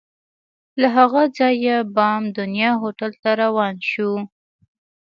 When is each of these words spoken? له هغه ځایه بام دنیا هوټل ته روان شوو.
له 0.81 0.87
هغه 0.97 1.23
ځایه 1.37 1.77
بام 1.95 2.23
دنیا 2.39 2.71
هوټل 2.81 3.11
ته 3.21 3.29
روان 3.41 3.75
شوو. 3.89 4.17